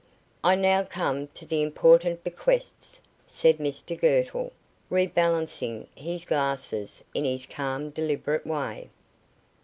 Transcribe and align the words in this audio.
"I 0.43 0.55
now 0.55 0.83
come 0.83 1.27
to 1.27 1.45
the 1.45 1.61
important 1.61 2.23
bequests," 2.23 2.99
said 3.27 3.59
Mr 3.59 3.95
Girtle, 3.95 4.51
rebalancing 4.89 5.85
his 5.95 6.25
glasses 6.25 7.03
in 7.13 7.23
his 7.23 7.45
calm 7.45 7.91
deliberate 7.91 8.47
way. 8.47 8.89